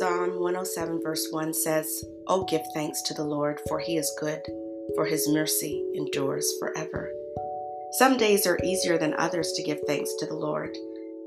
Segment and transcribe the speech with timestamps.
[0.00, 4.40] Psalm 107, verse 1 says, Oh, give thanks to the Lord, for he is good,
[4.94, 7.12] for his mercy endures forever.
[7.98, 10.74] Some days are easier than others to give thanks to the Lord.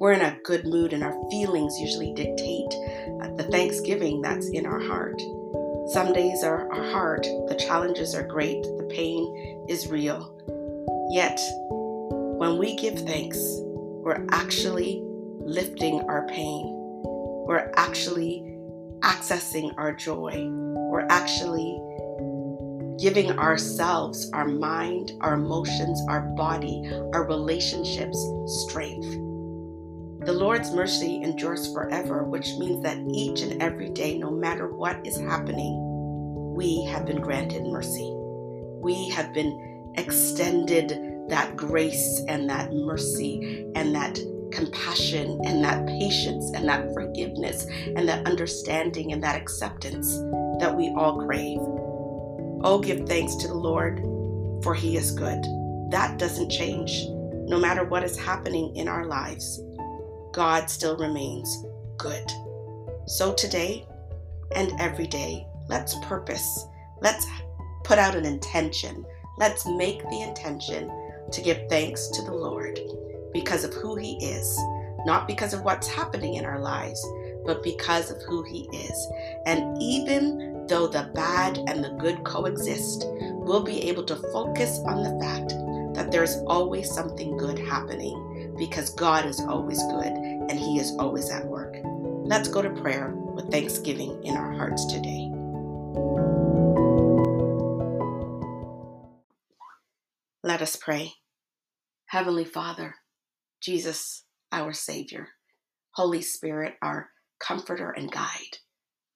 [0.00, 2.72] We're in a good mood, and our feelings usually dictate
[3.20, 5.20] uh, the thanksgiving that's in our heart.
[5.88, 10.34] Some days are, are hard, the challenges are great, the pain is real.
[11.10, 15.02] Yet, when we give thanks, we're actually
[15.40, 16.78] lifting our pain.
[17.44, 18.51] We're actually
[19.02, 20.48] accessing our joy.
[20.90, 21.80] We're actually
[22.98, 29.10] giving ourselves, our mind, our emotions, our body, our relationships strength.
[30.24, 35.04] The Lord's mercy endures forever, which means that each and every day, no matter what
[35.04, 38.08] is happening, we have been granted mercy.
[38.80, 44.18] We have been extended that grace and that mercy and that
[44.52, 50.18] compassion and that patience and that forgiveness and that understanding and that acceptance
[50.60, 51.58] that we all crave.
[52.64, 54.00] Oh, give thanks to the Lord,
[54.62, 55.42] for he is good.
[55.90, 57.04] That doesn't change.
[57.48, 59.60] No matter what is happening in our lives,
[60.32, 61.64] God still remains
[61.98, 62.30] good.
[63.06, 63.86] So today
[64.54, 66.66] and every day, let's purpose.
[67.00, 67.26] Let's
[67.84, 69.04] put out an intention.
[69.38, 70.90] Let's make the intention
[71.32, 72.78] to give thanks to the Lord
[73.32, 74.58] because of who He is,
[75.06, 77.04] not because of what's happening in our lives,
[77.44, 79.08] but because of who He is.
[79.46, 85.02] And even though the bad and the good coexist, we'll be able to focus on
[85.02, 85.54] the fact
[85.94, 91.30] that there's always something good happening because God is always good and He is always
[91.30, 91.76] at work.
[92.24, 95.30] Let's go to prayer with thanksgiving in our hearts today.
[100.44, 101.12] Let us pray.
[102.06, 102.94] Heavenly Father,
[103.62, 105.28] Jesus, our Savior,
[105.94, 107.10] Holy Spirit, our
[107.40, 108.58] comforter and guide,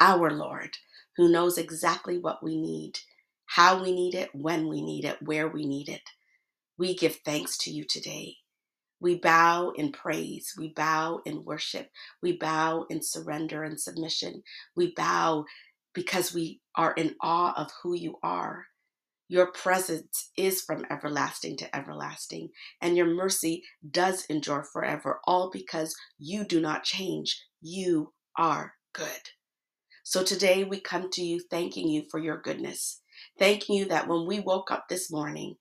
[0.00, 0.70] our Lord,
[1.16, 2.98] who knows exactly what we need,
[3.46, 6.02] how we need it, when we need it, where we need it.
[6.78, 8.36] We give thanks to you today.
[9.00, 10.54] We bow in praise.
[10.58, 11.90] We bow in worship.
[12.22, 14.42] We bow in surrender and submission.
[14.76, 15.44] We bow
[15.94, 18.66] because we are in awe of who you are.
[19.30, 22.48] Your presence is from everlasting to everlasting,
[22.82, 27.40] and your mercy does endure forever, all because you do not change.
[27.62, 29.30] You are good.
[30.02, 33.02] So today we come to you thanking you for your goodness,
[33.38, 35.54] thanking you that when we woke up this morning,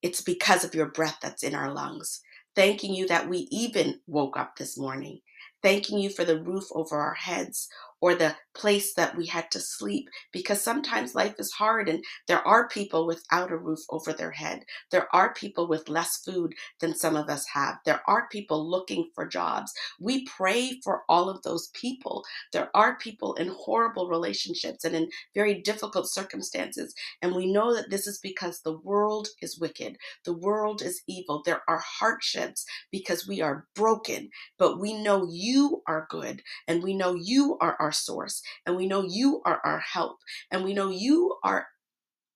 [0.00, 2.22] it's because of your breath that's in our lungs,
[2.56, 5.20] thanking you that we even woke up this morning,
[5.62, 7.68] thanking you for the roof over our heads
[8.02, 12.46] or the place that we had to sleep because sometimes life is hard and there
[12.46, 14.64] are people without a roof over their head.
[14.90, 17.76] There are people with less food than some of us have.
[17.86, 19.72] There are people looking for jobs.
[20.00, 22.24] We pray for all of those people.
[22.52, 26.94] There are people in horrible relationships and in very difficult circumstances.
[27.22, 31.42] And we know that this is because the world is wicked, the world is evil.
[31.46, 36.94] There are hardships because we are broken, but we know you are good and we
[36.94, 40.18] know you are our source and we know you are our help
[40.50, 41.66] and we know you are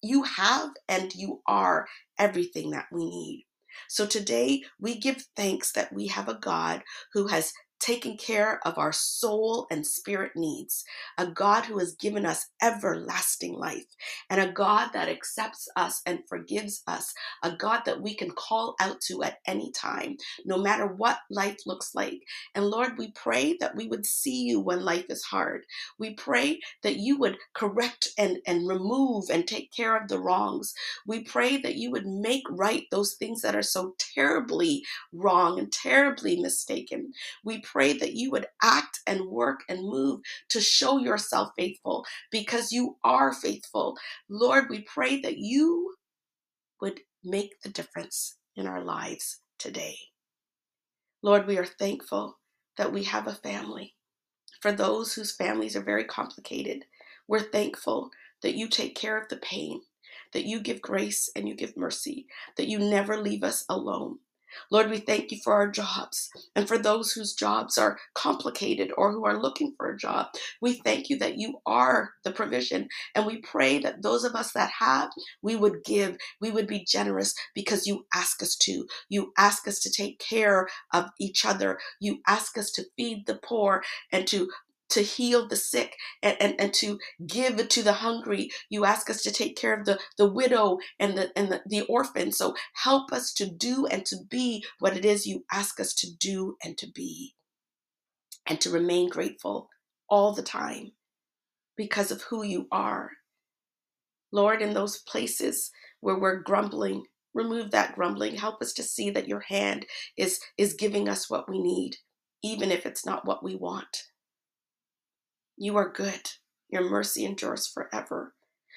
[0.03, 1.87] you have and you are
[2.19, 3.47] everything that we need.
[3.89, 8.79] So today we give thanks that we have a God who has taking care of
[8.79, 10.85] our soul and spirit needs,
[11.19, 13.97] a God who has given us everlasting life,
[14.31, 18.77] and a God that accepts us and forgives us, a God that we can call
[18.81, 22.23] out to at any time, no matter what life looks like.
[22.55, 25.65] And Lord, we pray that we would see you when life is hard.
[25.99, 30.75] We pray that you would correct and, and remove and take care of the wrongs.
[31.07, 35.73] We pray that you would make right those things that are so terribly wrong and
[35.73, 37.13] terribly mistaken.
[37.45, 42.73] We pray that you would act and work and move to show yourself faithful because
[42.73, 43.95] you are faithful.
[44.31, 45.93] Lord, we pray that you
[46.81, 49.95] would make the difference in our lives today.
[51.21, 52.39] Lord, we are thankful
[52.79, 53.95] that we have a family.
[54.63, 56.87] For those whose families are very complicated,
[57.29, 58.09] we're thankful
[58.43, 59.83] that you take care of the pain,
[60.33, 62.27] that you give grace and you give mercy,
[62.57, 64.19] that you never leave us alone.
[64.71, 69.13] Lord, we thank you for our jobs and for those whose jobs are complicated or
[69.13, 70.29] who are looking for a job.
[70.61, 72.89] We thank you that you are the provision.
[73.15, 75.11] And we pray that those of us that have,
[75.43, 78.87] we would give, we would be generous because you ask us to.
[79.09, 81.79] You ask us to take care of each other.
[82.01, 83.83] You ask us to feed the poor
[84.13, 84.51] and to
[84.91, 88.51] to heal the sick and, and, and to give to the hungry.
[88.71, 91.83] You ask us to take care of the, the widow and the and the, the
[91.83, 92.33] orphan.
[92.33, 96.09] So help us to do and to be what it is you ask us to
[96.19, 97.35] do and to be.
[98.49, 99.69] And to remain grateful
[100.09, 100.93] all the time
[101.77, 103.11] because of who you are.
[104.33, 107.05] Lord, in those places where we're grumbling,
[107.35, 108.37] remove that grumbling.
[108.37, 109.87] Help us to see that your hand
[110.17, 111.97] is, is giving us what we need,
[112.43, 114.05] even if it's not what we want.
[115.57, 116.31] You are good.
[116.69, 118.35] Your mercy endures forever.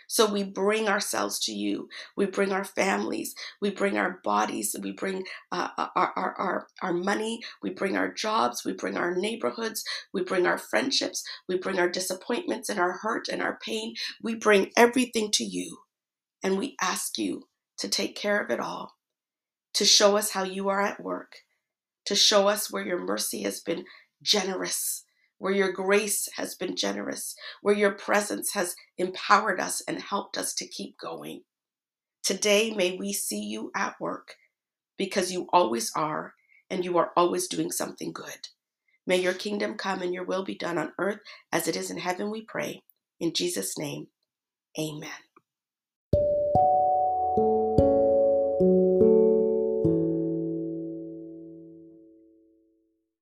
[0.07, 1.87] So we bring ourselves to you.
[2.17, 3.35] We bring our families.
[3.61, 4.75] We bring our bodies.
[4.81, 7.41] We bring uh, uh, our, our, our, our money.
[7.61, 8.65] We bring our jobs.
[8.65, 9.83] We bring our neighborhoods.
[10.11, 11.23] We bring our friendships.
[11.47, 13.93] We bring our disappointments and our hurt and our pain.
[14.23, 15.77] We bring everything to you.
[16.41, 17.43] And we ask you
[17.77, 18.93] to take care of it all,
[19.75, 21.33] to show us how you are at work,
[22.05, 23.85] to show us where your mercy has been
[24.23, 25.05] generous
[25.39, 30.53] where your grace has been generous, where your presence has empowered us and helped us
[30.55, 31.41] to keep going.
[32.23, 34.35] Today, may we see you at work
[34.97, 36.35] because you always are
[36.69, 38.49] and you are always doing something good.
[39.07, 41.19] May your kingdom come and your will be done on earth
[41.51, 42.83] as it is in heaven, we pray.
[43.19, 44.07] In Jesus' name,
[44.79, 45.09] amen.